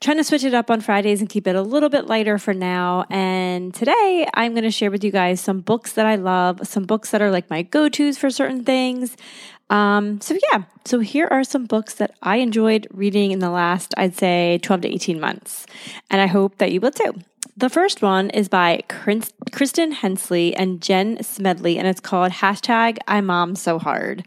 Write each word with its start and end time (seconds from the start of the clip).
trying 0.00 0.16
to 0.16 0.24
switch 0.24 0.44
it 0.44 0.54
up 0.54 0.70
on 0.70 0.80
Fridays 0.80 1.20
and 1.20 1.28
keep 1.28 1.46
it 1.46 1.54
a 1.54 1.62
little 1.62 1.90
bit 1.90 2.06
lighter 2.06 2.38
for 2.38 2.54
now. 2.54 3.04
And 3.10 3.74
today 3.74 4.26
I'm 4.32 4.52
going 4.52 4.64
to 4.64 4.70
share 4.70 4.90
with 4.90 5.04
you 5.04 5.10
guys 5.10 5.40
some 5.40 5.60
books 5.60 5.92
that 5.92 6.06
I 6.06 6.16
love, 6.16 6.66
some 6.66 6.84
books 6.84 7.10
that 7.10 7.20
are 7.20 7.30
like 7.30 7.50
my 7.50 7.62
go 7.62 7.88
tos 7.88 8.16
for 8.16 8.30
certain 8.30 8.64
things. 8.64 9.16
Um, 9.68 10.20
so, 10.20 10.36
yeah, 10.50 10.64
so 10.84 10.98
here 10.98 11.28
are 11.30 11.44
some 11.44 11.66
books 11.66 11.94
that 11.94 12.14
I 12.22 12.36
enjoyed 12.36 12.88
reading 12.90 13.30
in 13.30 13.38
the 13.38 13.50
last, 13.50 13.94
I'd 13.96 14.16
say, 14.16 14.58
12 14.62 14.80
to 14.80 14.88
18 14.88 15.20
months. 15.20 15.66
And 16.10 16.20
I 16.20 16.26
hope 16.26 16.56
that 16.58 16.72
you 16.72 16.80
will 16.80 16.90
too. 16.90 17.14
The 17.56 17.68
first 17.68 18.00
one 18.00 18.30
is 18.30 18.48
by 18.48 18.82
Kristin 18.88 19.92
Hensley 19.92 20.56
and 20.56 20.80
Jen 20.80 21.22
Smedley, 21.22 21.78
and 21.78 21.86
it's 21.86 22.00
called 22.00 22.32
hashtag 22.32 22.98
I 23.06 23.20
Mom 23.20 23.54
So 23.54 23.78
Hard. 23.78 24.24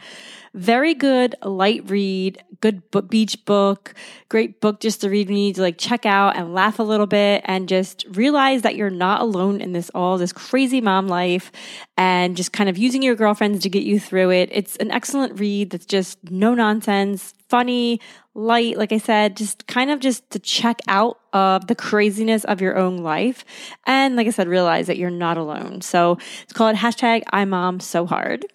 Very 0.53 0.93
good, 0.93 1.33
light 1.43 1.89
read, 1.89 2.43
good 2.61 2.91
book, 2.91 3.09
beach 3.09 3.43
book, 3.43 3.95
great 4.29 4.61
book 4.61 4.79
just 4.79 5.01
to 5.01 5.09
read 5.09 5.27
you 5.27 5.33
need 5.33 5.55
to 5.55 5.63
like 5.63 5.79
check 5.79 6.05
out 6.05 6.35
and 6.35 6.53
laugh 6.53 6.77
a 6.77 6.83
little 6.83 7.07
bit 7.07 7.41
and 7.45 7.67
just 7.67 8.05
realize 8.11 8.61
that 8.61 8.75
you're 8.75 8.91
not 8.91 9.21
alone 9.21 9.61
in 9.61 9.73
this 9.73 9.89
all 9.95 10.19
this 10.19 10.31
crazy 10.31 10.79
mom 10.79 11.07
life 11.07 11.51
and 11.97 12.37
just 12.37 12.53
kind 12.53 12.69
of 12.69 12.77
using 12.77 13.01
your 13.01 13.15
girlfriends 13.15 13.63
to 13.63 13.69
get 13.69 13.81
you 13.81 13.99
through 13.99 14.29
it. 14.29 14.49
It's 14.51 14.75
an 14.75 14.91
excellent 14.91 15.39
read 15.39 15.71
that's 15.71 15.87
just 15.87 16.19
no 16.29 16.53
nonsense, 16.53 17.33
funny, 17.49 17.99
light, 18.35 18.77
like 18.77 18.91
I 18.91 18.99
said, 18.99 19.35
just 19.35 19.65
kind 19.65 19.89
of 19.89 19.99
just 19.99 20.29
to 20.31 20.39
check 20.39 20.81
out 20.87 21.19
of 21.33 21.65
the 21.65 21.75
craziness 21.75 22.43
of 22.43 22.61
your 22.61 22.77
own 22.77 22.97
life. 22.97 23.43
And 23.87 24.15
like 24.15 24.27
I 24.27 24.31
said, 24.31 24.47
realize 24.47 24.85
that 24.85 24.97
you're 24.97 25.09
not 25.09 25.37
alone. 25.37 25.81
So 25.81 26.19
it's 26.43 26.53
called 26.53 26.75
hashtag 26.75 27.23
I 27.31 27.45
mom 27.45 27.79
so 27.79 28.05
hard. 28.05 28.45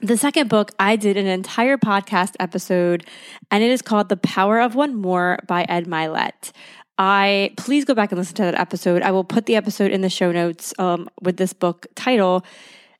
The 0.00 0.16
second 0.16 0.48
book, 0.48 0.72
I 0.78 0.96
did 0.96 1.16
an 1.16 1.26
entire 1.26 1.76
podcast 1.76 2.34
episode, 2.40 3.06
and 3.50 3.62
it 3.62 3.70
is 3.70 3.82
called 3.82 4.08
The 4.08 4.16
Power 4.16 4.60
of 4.60 4.74
One 4.74 4.94
More 4.96 5.38
by 5.46 5.64
Ed 5.68 5.86
Mylett. 5.86 6.52
I 6.98 7.52
please 7.56 7.84
go 7.84 7.94
back 7.94 8.12
and 8.12 8.18
listen 8.18 8.34
to 8.36 8.42
that 8.42 8.54
episode. 8.54 9.02
I 9.02 9.10
will 9.10 9.24
put 9.24 9.46
the 9.46 9.56
episode 9.56 9.90
in 9.90 10.00
the 10.00 10.10
show 10.10 10.32
notes 10.32 10.74
um, 10.78 11.08
with 11.20 11.36
this 11.36 11.52
book 11.52 11.86
title. 11.94 12.44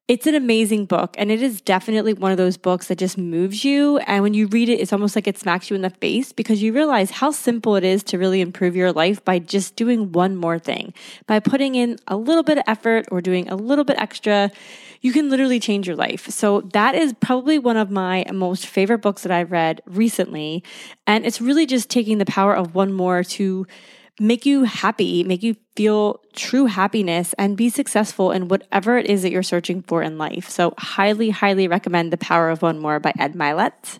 It's 0.08 0.26
an 0.26 0.34
amazing 0.34 0.86
book, 0.86 1.14
and 1.16 1.30
it 1.30 1.42
is 1.42 1.60
definitely 1.60 2.12
one 2.12 2.32
of 2.32 2.36
those 2.36 2.56
books 2.56 2.88
that 2.88 2.98
just 2.98 3.16
moves 3.16 3.64
you. 3.64 3.98
And 3.98 4.24
when 4.24 4.34
you 4.34 4.48
read 4.48 4.68
it, 4.68 4.80
it's 4.80 4.92
almost 4.92 5.14
like 5.14 5.28
it 5.28 5.38
smacks 5.38 5.70
you 5.70 5.76
in 5.76 5.82
the 5.82 5.90
face 5.90 6.32
because 6.32 6.60
you 6.60 6.72
realize 6.72 7.12
how 7.12 7.30
simple 7.30 7.76
it 7.76 7.84
is 7.84 8.02
to 8.04 8.18
really 8.18 8.40
improve 8.40 8.74
your 8.74 8.92
life 8.92 9.24
by 9.24 9.38
just 9.38 9.76
doing 9.76 10.10
one 10.10 10.34
more 10.34 10.58
thing. 10.58 10.92
By 11.28 11.38
putting 11.38 11.76
in 11.76 12.00
a 12.08 12.16
little 12.16 12.42
bit 12.42 12.58
of 12.58 12.64
effort 12.66 13.06
or 13.12 13.20
doing 13.20 13.48
a 13.48 13.54
little 13.54 13.84
bit 13.84 13.96
extra, 13.96 14.50
you 15.02 15.12
can 15.12 15.30
literally 15.30 15.60
change 15.60 15.86
your 15.86 15.96
life. 15.96 16.28
So 16.30 16.62
that 16.72 16.96
is 16.96 17.14
probably 17.20 17.60
one 17.60 17.76
of 17.76 17.88
my 17.88 18.24
most 18.32 18.66
favorite 18.66 19.02
books 19.02 19.22
that 19.22 19.30
I've 19.30 19.52
read 19.52 19.82
recently. 19.86 20.64
And 21.06 21.24
it's 21.24 21.40
really 21.40 21.64
just 21.64 21.88
taking 21.88 22.18
the 22.18 22.26
power 22.26 22.56
of 22.56 22.74
one 22.74 22.92
more 22.92 23.22
to 23.22 23.68
make 24.20 24.44
you 24.44 24.64
happy, 24.64 25.24
make 25.24 25.42
you 25.42 25.56
feel 25.74 26.20
true 26.34 26.66
happiness, 26.66 27.34
and 27.38 27.56
be 27.56 27.68
successful 27.68 28.30
in 28.30 28.48
whatever 28.48 28.98
it 28.98 29.06
is 29.06 29.22
that 29.22 29.30
you're 29.30 29.42
searching 29.42 29.82
for 29.82 30.02
in 30.02 30.18
life. 30.18 30.48
So, 30.48 30.74
highly, 30.78 31.30
highly 31.30 31.68
recommend 31.68 32.12
The 32.12 32.18
Power 32.18 32.50
of 32.50 32.62
One 32.62 32.78
More 32.78 33.00
by 33.00 33.12
Ed 33.18 33.34
Mylett. 33.34 33.98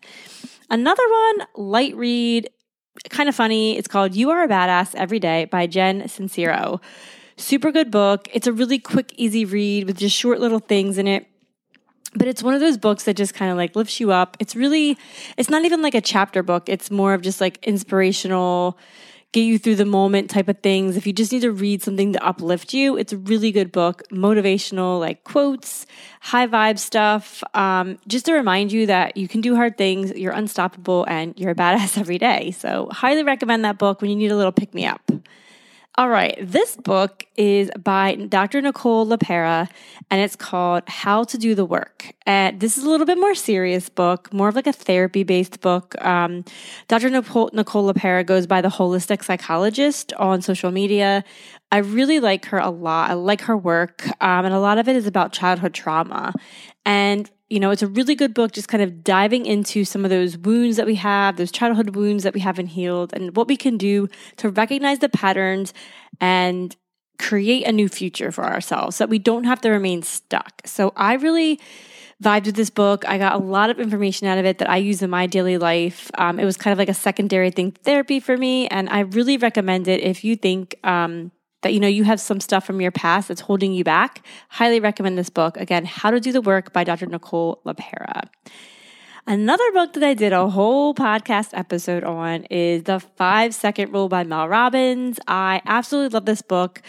Another 0.71 1.03
one, 1.09 1.47
light 1.57 1.97
read, 1.97 2.51
kind 3.11 3.29
of 3.29 3.35
funny. 3.35 3.77
It's 3.77 3.89
called 3.89 4.15
You 4.15 4.31
Are 4.31 4.43
a 4.43 4.49
Badass 4.49 4.95
Every 4.95 5.19
Day 5.19 5.47
by 5.47 5.67
Jen 5.67 6.03
Sincero. 6.03 6.81
Super 7.37 7.73
good 7.73 7.91
book. 7.91 8.29
It's 8.33 8.47
a 8.47 8.53
really 8.53 8.79
quick, 8.79 9.13
easy 9.17 9.45
read 9.45 9.87
with 9.87 9.99
just 9.99 10.17
short 10.17 10.41
little 10.41 10.61
things 10.61 10.99
in 10.99 11.07
it. 11.07 11.27
But 12.15 12.29
it's 12.29 12.43
one 12.43 12.53
of 12.53 12.61
those 12.61 12.77
books 12.77 13.05
that 13.05 13.17
just 13.17 13.33
kind 13.33 13.51
of 13.51 13.57
like 13.57 13.75
lifts 13.75 13.99
you 13.99 14.13
up. 14.13 14.37
It's 14.39 14.55
really, 14.55 14.99
it's 15.39 15.49
not 15.49 15.65
even 15.65 15.81
like 15.81 15.95
a 15.95 16.01
chapter 16.03 16.43
book. 16.43 16.69
It's 16.69 16.91
more 16.91 17.15
of 17.15 17.23
just 17.23 17.41
like 17.41 17.59
inspirational, 17.67 18.79
get 19.33 19.41
you 19.43 19.59
through 19.59 19.77
the 19.77 19.87
moment 19.87 20.31
type 20.31 20.49
of 20.49 20.59
things. 20.59 20.97
If 20.97 21.07
you 21.07 21.13
just 21.13 21.33
need 21.33 21.41
to 21.41 21.51
read 21.51 21.83
something 21.83 22.13
to 22.13 22.25
uplift 22.25 22.75
you, 22.75 22.97
it's 22.97 23.13
a 23.13 23.17
really 23.17 23.51
good 23.51 23.73
book. 23.73 24.03
Motivational, 24.11 25.01
like 25.01 25.25
quotes, 25.25 25.87
high 26.21 26.47
vibe 26.47 26.79
stuff. 26.79 27.43
Um, 27.55 27.99
just 28.07 28.27
to 28.27 28.35
remind 28.35 28.73
you 28.73 28.87
that 28.87 29.17
you 29.17 29.29
can 29.29 29.41
do 29.41 29.57
hard 29.57 29.79
things, 29.79 30.13
you're 30.13 30.33
unstoppable, 30.33 31.05
and 31.09 31.35
you're 31.39 31.53
a 31.53 31.55
badass 31.55 31.99
every 31.99 32.19
day. 32.19 32.51
So, 32.51 32.89
highly 32.93 33.23
recommend 33.23 33.65
that 33.65 33.79
book 33.79 34.03
when 34.03 34.11
you 34.11 34.17
need 34.17 34.31
a 34.31 34.37
little 34.37 34.53
pick 34.53 34.75
me 34.75 34.85
up. 34.85 35.11
All 35.99 36.09
right, 36.09 36.39
this 36.41 36.75
book 36.75 37.27
is 37.37 37.71
by 37.79 38.15
Dr. 38.15 38.63
Nicole 38.63 39.07
LePera 39.07 39.69
and 40.11 40.23
it's 40.23 40.37
called 40.37 40.85
How 40.87 41.25
to 41.25 41.37
Do 41.37 41.55
the 41.55 41.67
Work. 41.67 42.15
And 42.25 42.59
this 42.61 42.79
is 42.79 42.85
a 42.85 42.89
little 42.89 43.05
bit 43.05 43.19
more 43.19 43.35
serious 43.35 43.91
book, 43.91 44.33
more 44.33 44.49
of 44.49 44.55
like 44.55 44.67
a 44.67 44.73
therapy 44.73 45.23
based 45.23 45.61
book. 45.61 45.95
Um, 46.03 46.47
Dr. 46.89 47.11
Nicole, 47.11 47.51
Nicole 47.53 47.93
LePera 47.93 48.25
goes 48.25 48.47
by 48.47 48.63
the 48.63 48.71
holistic 48.71 49.23
psychologist 49.23 50.15
on 50.15 50.41
social 50.41 50.71
media. 50.71 51.25
I 51.71 51.79
really 51.79 52.21
like 52.21 52.47
her 52.47 52.59
a 52.59 52.71
lot. 52.71 53.11
I 53.11 53.13
like 53.13 53.43
her 53.43 53.57
work, 53.57 54.07
um, 54.23 54.47
and 54.47 54.55
a 54.55 54.61
lot 54.61 54.79
of 54.79 54.89
it 54.89 54.97
is 54.97 55.07
about 55.07 55.33
childhood 55.33 55.75
trauma. 55.75 56.33
And 56.87 57.31
you 57.53 57.61
know, 57.61 57.71
it's 57.71 57.83
a 57.83 57.87
really 57.87 58.15
good 58.15 58.33
book, 58.33 58.53
just 58.53 58.69
kind 58.69 58.83
of 58.83 59.05
diving 59.05 59.45
into 59.45 59.85
some 59.85 60.05
of 60.05 60.11
those 60.11 60.39
wounds 60.39 60.79
that 60.79 60.87
we 60.87 60.95
have, 60.95 61.37
those 61.37 61.53
childhood 61.53 61.95
wounds 61.95 62.25
that 62.25 62.33
we 62.33 62.41
haven't 62.41 62.69
healed, 62.69 63.13
and 63.13 63.37
what 63.37 63.47
we 63.47 63.59
can 63.59 63.77
do 63.77 64.09
to 64.39 64.49
recognize 64.49 65.01
the 65.01 65.11
patterns 65.11 65.75
and 66.19 66.75
create 67.19 67.67
a 67.67 67.71
new 67.71 67.91
future 67.91 68.33
for 68.33 68.43
ourselves 68.43 68.97
so 68.97 69.05
that 69.05 69.11
we 69.11 69.19
don't 69.19 69.45
have 69.45 69.61
to 69.61 69.69
remain 69.69 70.03
stuck. 70.03 70.63
So 70.65 70.95
I 70.97 71.13
really 71.17 71.61
vibed 72.23 72.47
with 72.47 72.57
this 72.57 72.71
book. 72.71 73.07
I 73.07 73.19
got 73.19 73.35
a 73.35 73.45
lot 73.45 73.69
of 73.69 73.79
information 73.79 74.27
out 74.29 74.39
of 74.39 74.47
it 74.47 74.57
that 74.57 74.71
I 74.71 74.79
use 74.79 75.03
in 75.03 75.11
my 75.11 75.27
daily 75.27 75.59
life. 75.59 76.11
Um, 76.15 76.41
it 76.41 76.47
was 76.47 76.57
kind 76.57 76.73
of 76.73 76.79
like 76.79 76.89
a 76.89 76.95
secondary 76.95 77.51
thing 77.51 77.73
therapy 77.73 78.19
for 78.19 78.39
me, 78.39 78.67
and 78.69 78.89
I 78.89 79.01
really 79.01 79.37
recommend 79.37 79.89
it 79.89 80.01
if 80.01 80.25
you 80.25 80.37
think 80.37 80.75
um, 80.85 81.33
that 81.63 81.73
you 81.73 81.81
know 81.81 81.89
you 81.89 82.05
have 82.05 82.21
some 82.21 82.41
stuff 82.41 82.65
from 82.65 82.81
your 82.81 82.91
past 82.91 83.29
that's 83.29 83.41
holding 83.41 83.73
you 83.73 83.85
back, 83.85 84.25
highly 84.49 84.81
recommend 84.81 85.17
this 85.17 85.31
book. 85.31 85.57
Again, 85.57 85.85
How 85.85 86.11
to 86.11 86.21
Do 86.21 86.33
the 86.33 86.41
Work 86.41 86.73
by 86.73 86.85
Dr. 86.85 87.07
Nicole 87.07 87.61
LePera. 87.65 88.29
Another 89.25 89.71
book 89.71 89.93
that 89.93 90.03
I 90.03 90.15
did 90.15 90.33
a 90.33 90.49
whole 90.49 90.95
podcast 90.95 91.51
episode 91.53 92.03
on 92.03 92.43
is 92.45 92.83
The 92.83 92.99
Five 92.99 93.55
Second 93.55 93.93
Rule 93.93 94.09
by 94.09 94.25
Mel 94.25 94.49
Robbins. 94.49 95.21
I 95.29 95.63
absolutely 95.65 96.13
love 96.13 96.27
this 96.27 96.43
book. 96.43 96.83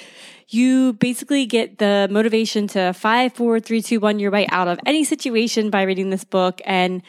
You 0.48 0.94
basically 0.94 1.46
get 1.46 1.78
the 1.78 2.08
motivation 2.10 2.68
to 2.70 2.94
five, 2.94 3.34
four, 3.34 3.60
three, 3.60 3.84
two, 3.84 4.00
one 4.00 4.18
your 4.18 4.32
way 4.32 4.48
out 4.48 4.68
of 4.68 4.80
any 4.88 5.04
situation 5.04 5.70
by 5.70 5.84
reading 5.84 6.10
this 6.10 6.24
book. 6.24 6.60
And 6.66 7.04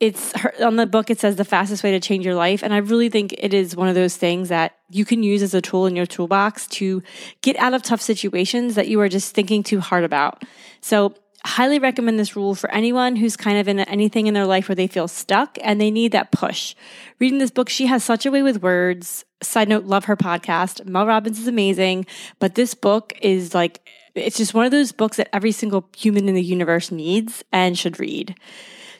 it's 0.00 0.32
her, 0.38 0.52
on 0.64 0.76
the 0.76 0.86
book 0.86 1.10
it 1.10 1.18
says 1.18 1.36
the 1.36 1.44
fastest 1.44 1.82
way 1.82 1.90
to 1.90 2.00
change 2.00 2.24
your 2.24 2.34
life 2.34 2.62
and 2.62 2.72
i 2.72 2.78
really 2.78 3.08
think 3.08 3.34
it 3.36 3.52
is 3.52 3.74
one 3.74 3.88
of 3.88 3.94
those 3.94 4.16
things 4.16 4.48
that 4.48 4.76
you 4.90 5.04
can 5.04 5.22
use 5.22 5.42
as 5.42 5.54
a 5.54 5.60
tool 5.60 5.86
in 5.86 5.96
your 5.96 6.06
toolbox 6.06 6.66
to 6.68 7.02
get 7.42 7.56
out 7.56 7.74
of 7.74 7.82
tough 7.82 8.00
situations 8.00 8.74
that 8.74 8.88
you 8.88 9.00
are 9.00 9.08
just 9.08 9.34
thinking 9.34 9.62
too 9.62 9.80
hard 9.80 10.04
about 10.04 10.44
so 10.80 11.14
highly 11.44 11.78
recommend 11.78 12.18
this 12.18 12.36
rule 12.36 12.54
for 12.54 12.70
anyone 12.70 13.16
who's 13.16 13.36
kind 13.36 13.58
of 13.58 13.68
in 13.68 13.80
anything 13.80 14.26
in 14.26 14.34
their 14.34 14.46
life 14.46 14.68
where 14.68 14.76
they 14.76 14.86
feel 14.86 15.08
stuck 15.08 15.56
and 15.62 15.80
they 15.80 15.90
need 15.90 16.12
that 16.12 16.32
push. 16.32 16.74
Reading 17.18 17.38
this 17.38 17.50
book, 17.50 17.68
she 17.68 17.86
has 17.86 18.02
such 18.04 18.26
a 18.26 18.30
way 18.30 18.42
with 18.42 18.62
words. 18.62 19.24
Side 19.42 19.68
note, 19.68 19.84
love 19.84 20.06
her 20.06 20.16
podcast. 20.16 20.84
Mel 20.84 21.06
Robbins 21.06 21.38
is 21.38 21.46
amazing, 21.46 22.06
but 22.38 22.54
this 22.54 22.74
book 22.74 23.12
is 23.22 23.54
like, 23.54 23.88
it's 24.14 24.36
just 24.36 24.54
one 24.54 24.64
of 24.64 24.72
those 24.72 24.92
books 24.92 25.16
that 25.16 25.34
every 25.34 25.52
single 25.52 25.88
human 25.96 26.28
in 26.28 26.34
the 26.34 26.42
universe 26.42 26.90
needs 26.90 27.44
and 27.52 27.78
should 27.78 28.00
read. 28.00 28.34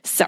So, 0.05 0.27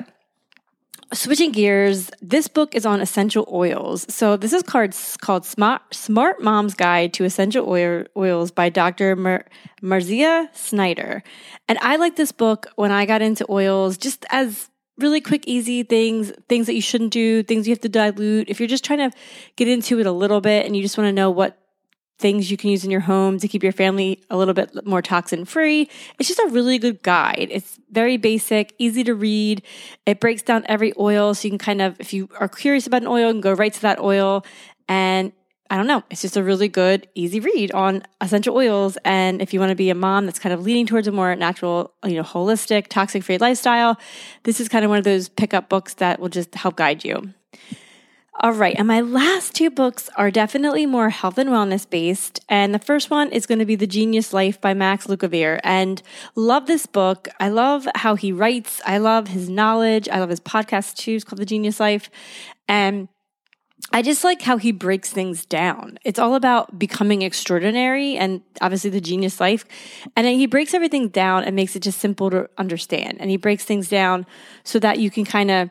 switching 1.13 1.53
gears, 1.53 2.11
this 2.23 2.49
book 2.49 2.75
is 2.75 2.87
on 2.87 3.01
essential 3.01 3.49
oils. 3.53 4.07
So 4.13 4.37
this 4.37 4.53
is 4.53 4.63
called, 4.63 4.95
called 5.21 5.45
Smart, 5.45 5.83
Smart 5.93 6.43
Mom's 6.43 6.75
Guide 6.75 7.13
to 7.15 7.25
Essential 7.25 7.69
Oil, 7.69 8.05
Oils 8.17 8.51
by 8.51 8.69
Dr. 8.69 9.17
Mar- 9.17 9.47
Mariza 9.83 10.55
Snyder. 10.55 11.23
And 11.69 11.79
I 11.79 11.97
like 11.97 12.17
this 12.17 12.33
book 12.33 12.69
when 12.77 12.93
I 12.93 13.07
got 13.07 13.23
into 13.23 13.47
oils 13.51 13.99
just 13.99 14.25
as 14.31 14.71
really 14.99 15.21
quick, 15.21 15.45
easy 15.47 15.83
things, 15.83 16.33
things 16.49 16.67
that 16.67 16.75
you 16.75 16.83
shouldn't 16.83 17.13
do, 17.13 17.43
things 17.43 17.67
you 17.67 17.73
have 17.73 17.81
to 17.81 17.89
dilute. 17.89 18.49
If 18.49 18.61
you're 18.61 18.69
just 18.69 18.85
trying 18.85 19.11
to 19.11 19.17
get 19.57 19.69
into 19.69 19.99
it 19.99 20.07
a 20.07 20.13
little 20.13 20.41
bit 20.41 20.67
and 20.67 20.77
you 20.77 20.83
just 20.83 20.99
want 20.99 21.09
to 21.09 21.13
know 21.13 21.31
what 21.31 21.60
things 22.21 22.51
you 22.51 22.57
can 22.57 22.71
use 22.71 22.85
in 22.85 22.91
your 22.91 23.01
home 23.01 23.39
to 23.39 23.49
keep 23.49 23.63
your 23.63 23.73
family 23.73 24.23
a 24.31 24.37
little 24.37 24.55
bit 24.55 24.87
more 24.87 25.03
toxin 25.03 25.45
free. 25.45 25.89
It's 26.19 26.29
just 26.29 26.39
a 26.39 26.49
really 26.51 26.79
good 26.79 27.03
guide. 27.03 27.49
It's 27.51 27.79
very 27.91 28.19
basic, 28.19 28.75
easy 28.79 29.03
to 29.05 29.15
read. 29.15 29.63
It 30.07 30.21
breaks 30.21 30.43
down 30.43 30.65
every 30.67 30.93
oil. 30.99 31.35
So 31.35 31.49
you 31.49 31.51
can 31.51 31.59
kind 31.59 31.83
of, 31.83 31.99
if 31.99 32.13
you 32.13 32.29
are 32.39 32.49
curious 32.49 32.87
about 32.87 33.03
an 33.03 33.09
oil, 33.09 33.29
you 33.29 33.35
can 33.35 33.41
go 33.41 33.55
right 33.55 33.73
to 33.73 33.83
that 33.83 33.99
oil. 33.99 34.45
And 34.89 35.33
I 35.71 35.77
don't 35.77 35.87
know, 35.87 36.03
it's 36.11 36.21
just 36.21 36.37
a 36.37 36.43
really 36.43 36.69
good, 36.69 37.09
easy 37.15 37.39
read 37.39 37.73
on 37.73 38.03
essential 38.21 38.57
oils. 38.57 38.99
And 39.05 39.41
if 39.41 39.55
you 39.55 39.61
want 39.61 39.71
to 39.71 39.77
be 39.77 39.89
a 39.89 39.95
mom 39.95 40.27
that's 40.27 40.41
kind 40.41 40.53
of 40.53 40.63
leaning 40.63 40.85
towards 40.85 41.07
a 41.07 41.13
more 41.13 41.35
natural, 41.37 41.95
you 42.05 42.17
know, 42.17 42.25
holistic, 42.25 42.89
toxic 42.89 43.23
free 43.23 43.39
lifestyle, 43.39 43.99
this 44.43 44.61
is 44.61 44.69
kind 44.69 44.85
of 44.85 44.89
one 44.89 44.99
of 44.99 45.05
those 45.05 45.29
pickup 45.29 45.69
books 45.69 45.95
that 45.95 46.19
will 46.19 46.29
just 46.29 46.55
help 46.57 46.77
guide 46.77 47.05
you. 47.05 47.33
All 48.43 48.53
right. 48.55 48.75
And 48.79 48.89
my 48.89 49.03
last 49.03 49.55
two 49.55 49.69
books 49.69 50.09
are 50.17 50.31
definitely 50.31 50.87
more 50.87 51.11
health 51.11 51.37
and 51.37 51.51
wellness 51.51 51.89
based. 51.89 52.41
And 52.49 52.75
the 52.75 52.79
first 52.79 53.11
one 53.11 53.31
is 53.33 53.45
going 53.45 53.59
to 53.59 53.67
be 53.67 53.77
The 53.77 53.87
Genius 53.87 54.33
Life 54.33 54.59
by 54.59 54.73
Max 54.73 55.07
Lugavere. 55.09 55.61
And 55.63 56.01
love 56.35 56.67
this 56.67 56.87
book. 56.87 57.29
I 57.39 57.51
love 57.51 57.87
how 57.97 58.15
he 58.15 58.33
writes. 58.33 58.81
I 58.87 58.97
love 58.97 59.29
his 59.29 59.51
knowledge. 59.51 60.09
I 60.09 60.21
love 60.21 60.31
his 60.31 60.41
podcast 60.41 60.97
too. 60.97 61.13
It's 61.13 61.25
called 61.25 61.39
The 61.39 61.45
Genius 61.45 61.79
Life. 61.79 62.09
And 62.67 63.09
I 63.93 64.01
just 64.01 64.25
like 64.25 64.41
how 64.41 64.57
he 64.57 64.73
breaks 64.73 65.11
things 65.11 65.45
down. 65.45 65.99
It's 66.03 66.19
all 66.19 66.35
about 66.35 66.79
becoming 66.79 67.21
extraordinary 67.21 68.17
and 68.17 68.41
obviously 68.63 68.89
the 68.89 69.03
genius 69.03 69.39
life. 69.39 69.67
And 70.17 70.27
he 70.27 70.47
breaks 70.47 70.73
everything 70.73 71.09
down 71.09 71.45
and 71.45 71.55
makes 71.55 71.77
it 71.77 71.83
just 71.83 71.99
simple 71.99 72.31
to 72.31 72.49
understand. 72.57 73.19
And 73.21 73.29
he 73.29 73.37
breaks 73.37 73.65
things 73.65 73.91
down 73.91 74.25
so 74.65 74.79
that 74.79 74.99
you 74.99 75.11
can 75.11 75.27
kind 75.27 75.51
of 75.51 75.71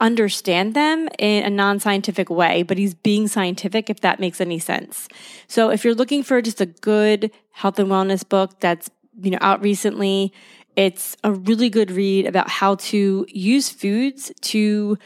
understand 0.00 0.74
them 0.74 1.08
in 1.18 1.44
a 1.44 1.50
non 1.50 1.80
scientific 1.80 2.30
way, 2.30 2.62
but 2.62 2.78
he's 2.78 2.94
being 2.94 3.28
scientific 3.28 3.90
if 3.90 4.00
that 4.00 4.20
makes 4.20 4.40
any 4.40 4.58
sense. 4.58 5.08
So 5.48 5.70
if 5.70 5.84
you're 5.84 5.94
looking 5.94 6.22
for 6.22 6.40
just 6.42 6.60
a 6.60 6.66
good 6.66 7.30
health 7.50 7.78
and 7.78 7.88
wellness 7.88 8.28
book 8.28 8.60
that's, 8.60 8.90
you 9.20 9.30
know, 9.30 9.38
out 9.40 9.62
recently, 9.62 10.32
it's 10.76 11.16
a 11.24 11.32
really 11.32 11.70
good 11.70 11.90
read 11.90 12.26
about 12.26 12.50
how 12.50 12.74
to 12.74 13.26
use 13.28 13.70
foods 13.70 14.30
to 14.42 14.98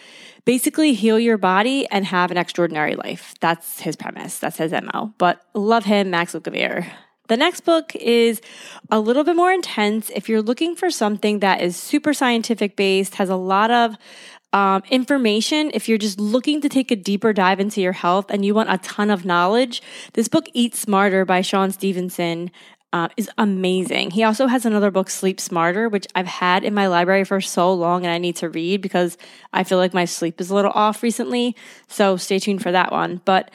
basically 0.44 0.94
heal 0.94 1.19
your 1.19 1.38
body 1.38 1.87
and 1.90 2.04
have 2.06 2.32
an 2.32 2.37
extraordinary 2.37 2.96
life. 2.96 3.34
That's 3.40 3.81
his 3.81 3.94
premise. 3.94 4.38
That's 4.38 4.56
his 4.56 4.72
MO. 4.72 5.14
But 5.16 5.40
love 5.54 5.84
him, 5.84 6.10
Max 6.10 6.34
Lugavere. 6.34 6.90
The 7.31 7.37
next 7.37 7.61
book 7.61 7.94
is 7.94 8.41
a 8.91 8.99
little 8.99 9.23
bit 9.23 9.37
more 9.37 9.53
intense. 9.53 10.11
If 10.12 10.29
you're 10.29 10.43
looking 10.43 10.75
for 10.75 10.91
something 10.91 11.38
that 11.38 11.61
is 11.61 11.77
super 11.77 12.12
scientific 12.12 12.75
based, 12.75 13.15
has 13.15 13.29
a 13.29 13.37
lot 13.37 13.71
of 13.71 13.97
um, 14.53 14.82
information, 14.91 15.71
if 15.73 15.88
you're 15.88 15.97
just 15.97 16.19
looking 16.19 16.61
to 16.61 16.69
take 16.69 16.91
a 16.91 16.97
deeper 16.97 17.32
dive 17.32 17.61
into 17.61 17.81
your 17.81 17.93
health 17.93 18.32
and 18.32 18.44
you 18.44 18.53
want 18.53 18.73
a 18.73 18.79
ton 18.79 19.11
of 19.11 19.25
knowledge, 19.25 19.81
this 20.15 20.27
book, 20.27 20.47
Eat 20.55 20.75
Smarter 20.75 21.25
by 21.25 21.41
Shawn 21.41 21.71
Stevenson, 21.71 22.50
uh, 22.92 23.08
is 23.16 23.31
amazing. 23.38 24.10
He 24.10 24.25
also 24.25 24.46
has 24.46 24.66
another 24.66 24.90
book, 24.90 25.10
Sleep 25.10 25.40
Smarter, 25.40 25.88
which 25.88 26.06
I've 26.14 26.26
had 26.26 26.64
in 26.64 26.75
my 26.75 26.88
library 26.88 27.25
for 27.25 27.40
so 27.40 27.72
long 27.72 28.04
and 28.04 28.12
I 28.12 28.19
need 28.19 28.37
to 28.37 28.48
read 28.48 28.81
because 28.81 29.16
I 29.52 29.62
feel 29.64 29.78
like 29.78 29.94
my 29.94 30.04
sleep 30.04 30.40
is 30.40 30.50
a 30.50 30.54
little 30.54 30.72
off 30.75 31.02
recently. 31.02 31.54
So 31.87 32.16
stay 32.16 32.38
tuned 32.38 32.62
for 32.62 32.72
that 32.72 32.90
one. 32.90 33.20
But 33.25 33.50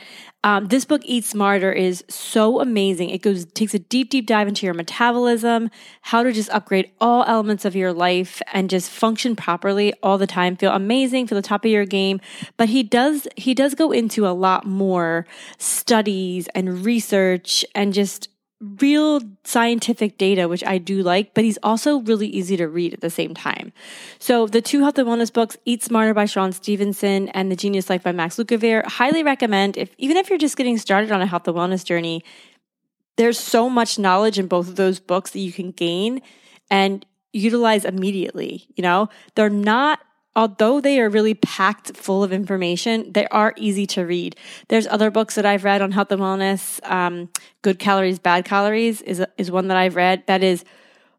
um, 0.45 0.67
this 0.67 0.85
book, 0.85 1.01
Eat 1.05 1.25
Smarter, 1.25 1.73
is 1.73 2.03
so 2.07 2.61
amazing. 2.61 3.09
It 3.09 3.23
goes 3.23 3.45
takes 3.45 3.73
a 3.73 3.79
deep, 3.79 4.11
deep 4.11 4.27
dive 4.27 4.47
into 4.47 4.67
your 4.67 4.75
metabolism, 4.75 5.71
how 6.01 6.21
to 6.21 6.31
just 6.31 6.51
upgrade 6.51 6.91
all 7.01 7.23
elements 7.23 7.65
of 7.65 7.75
your 7.75 7.91
life 7.91 8.43
and 8.53 8.69
just 8.69 8.91
function 8.91 9.35
properly 9.35 9.91
all 10.03 10.19
the 10.19 10.27
time, 10.27 10.55
feel 10.55 10.71
amazing, 10.71 11.25
feel 11.25 11.35
the 11.35 11.41
top 11.41 11.65
of 11.65 11.71
your 11.71 11.85
game. 11.85 12.21
But 12.57 12.69
he 12.69 12.83
does 12.83 13.27
he 13.35 13.55
does 13.55 13.73
go 13.73 13.91
into 13.91 14.27
a 14.27 14.37
lot 14.37 14.67
more 14.67 15.25
studies 15.57 16.47
and 16.53 16.85
research 16.85 17.65
and 17.73 17.91
just 17.91 18.29
real 18.79 19.21
scientific 19.43 20.17
data, 20.17 20.47
which 20.47 20.63
I 20.63 20.77
do 20.77 21.01
like, 21.03 21.33
but 21.33 21.43
he's 21.43 21.57
also 21.63 21.99
really 21.99 22.27
easy 22.27 22.57
to 22.57 22.67
read 22.67 22.93
at 22.93 23.01
the 23.01 23.09
same 23.09 23.33
time. 23.33 23.71
So 24.19 24.47
the 24.47 24.61
two 24.61 24.81
health 24.81 24.97
and 24.97 25.07
wellness 25.07 25.31
books, 25.31 25.57
Eat 25.65 25.83
Smarter 25.83 26.13
by 26.13 26.25
Shawn 26.25 26.51
Stevenson 26.51 27.29
and 27.29 27.51
The 27.51 27.55
Genius 27.55 27.89
Life 27.89 28.03
by 28.03 28.11
Max 28.11 28.37
Lugavere, 28.37 28.85
highly 28.85 29.23
recommend 29.23 29.77
if 29.77 29.93
even 29.97 30.17
if 30.17 30.29
you're 30.29 30.39
just 30.39 30.57
getting 30.57 30.77
started 30.77 31.11
on 31.11 31.21
a 31.21 31.25
health 31.25 31.47
and 31.47 31.55
wellness 31.55 31.85
journey, 31.85 32.23
there's 33.17 33.39
so 33.39 33.69
much 33.69 33.97
knowledge 33.97 34.37
in 34.37 34.47
both 34.47 34.67
of 34.67 34.75
those 34.75 34.99
books 34.99 35.31
that 35.31 35.39
you 35.39 35.51
can 35.51 35.71
gain 35.71 36.21
and 36.69 37.05
utilize 37.33 37.85
immediately. 37.85 38.65
You 38.75 38.81
know, 38.81 39.09
they're 39.35 39.49
not 39.49 39.99
although 40.35 40.81
they 40.81 40.99
are 40.99 41.09
really 41.09 41.33
packed 41.33 41.95
full 41.95 42.23
of 42.23 42.33
information, 42.33 43.11
they 43.11 43.27
are 43.27 43.53
easy 43.55 43.85
to 43.87 44.05
read. 44.05 44.35
There's 44.67 44.87
other 44.87 45.09
books 45.09 45.35
that 45.35 45.45
I've 45.45 45.63
read 45.63 45.81
on 45.81 45.91
health 45.91 46.11
and 46.11 46.21
wellness. 46.21 46.83
Um, 46.89 47.29
Good 47.61 47.79
Calories, 47.79 48.19
Bad 48.19 48.45
Calories 48.45 49.01
is, 49.01 49.23
is 49.37 49.49
one 49.49 49.67
that 49.69 49.77
I've 49.77 49.95
read 49.95 50.23
that 50.27 50.43
is, 50.43 50.65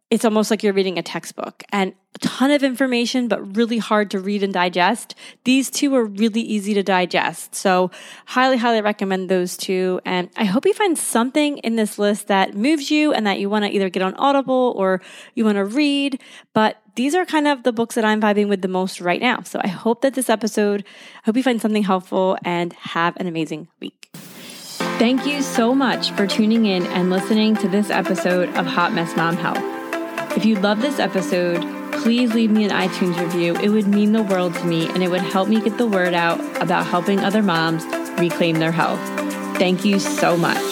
it's 0.09 0.25
almost 0.25 0.51
like 0.51 0.63
you're 0.63 0.73
reading 0.73 0.99
a 0.99 1.03
textbook 1.03 1.65
and 1.71 1.93
a 2.15 2.19
ton 2.21 2.53
of 2.53 2.63
information, 2.63 3.27
but 3.27 3.57
really 3.57 3.79
hard 3.79 4.11
to 4.13 4.21
read 4.21 4.43
and 4.43 4.55
digest. 4.55 5.17
These 5.45 5.69
two 5.69 5.95
are 5.97 6.05
really 6.05 6.41
easy 6.41 6.75
to 6.75 6.83
digest. 6.83 7.57
So 7.57 7.91
highly, 8.27 8.57
highly 8.57 8.81
recommend 8.81 9.29
those 9.29 9.57
two. 9.57 10.01
And 10.05 10.31
I 10.37 10.45
hope 10.45 10.65
you 10.65 10.73
find 10.73 10.97
something 10.97 11.59
in 11.59 11.75
this 11.75 11.99
list 11.99 12.29
that 12.29 12.55
moves 12.55 12.91
you 12.91 13.13
and 13.13 13.27
that 13.27 13.41
you 13.41 13.51
want 13.51 13.65
to 13.65 13.71
either 13.71 13.91
get 13.91 14.03
on 14.03 14.15
Audible 14.15 14.75
or 14.77 15.03
you 15.35 15.45
want 15.45 15.57
to 15.57 15.65
read. 15.65 16.21
But 16.55 16.81
these 16.95 17.15
are 17.17 17.27
kind 17.27 17.49
of 17.49 17.65
the 17.65 17.73
books 17.73 17.97
that 17.97 18.05
I'm 18.05 18.21
vibing 18.21 18.49
with 18.49 18.63
the 18.63 18.69
most 18.69 19.01
right 19.01 19.21
now. 19.21 19.43
So 19.43 19.61
I 19.63 19.69
hope 19.69 20.03
that 20.03 20.15
this 20.15 20.31
episode, 20.31 20.85
I 21.17 21.21
hope 21.25 21.37
you 21.37 21.43
find 21.43 21.61
something 21.61 21.83
helpful 21.83 22.39
and 22.45 22.73
have 22.75 23.17
an 23.17 23.27
amazing 23.27 23.67
week. 23.81 24.11
Thank 24.99 25.27
you 25.27 25.43
so 25.43 25.75
much 25.75 26.13
for 26.13 26.27
tuning 26.27 26.65
in 26.65 26.87
and 26.87 27.11
listening 27.11 27.57
to 27.57 27.69
this 27.69 27.91
episode 27.91 28.49
of 28.51 28.67
Hot 28.67 28.95
Mess 28.95 29.15
Mom 29.17 29.37
Health. 29.37 29.76
If 30.37 30.45
you 30.45 30.57
love 30.57 30.83
this 30.83 30.99
episode, 30.99 31.63
please 32.03 32.35
leave 32.35 32.51
me 32.51 32.65
an 32.65 32.71
iTunes 32.71 33.19
review. 33.19 33.57
It 33.57 33.71
would 33.71 33.87
mean 33.87 34.13
the 34.13 34.23
world 34.23 34.55
to 34.57 34.65
me 34.67 34.87
and 34.87 35.03
it 35.03 35.09
would 35.09 35.23
help 35.23 35.49
me 35.49 35.63
get 35.63 35.79
the 35.79 35.87
word 35.87 36.13
out 36.13 36.39
about 36.63 36.87
helping 36.87 37.21
other 37.21 37.43
moms 37.43 37.85
reclaim 38.19 38.57
their 38.57 38.71
health. 38.71 39.01
Thank 39.57 39.87
you 39.87 39.99
so 39.99 40.37
much. 40.37 40.66